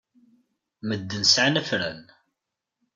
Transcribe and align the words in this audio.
Medden 0.87 1.23
sɛan 1.33 1.59
afran. 1.61 1.99